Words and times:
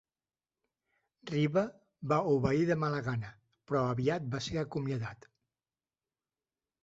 Ryba 1.31 1.63
va 2.13 2.17
obeir 2.31 2.63
de 2.71 2.77
mala 2.85 3.03
gana, 3.09 3.29
però 3.71 3.83
aviat 3.89 4.25
va 4.37 4.41
ser 4.45 4.57
acomiadat. 4.61 5.29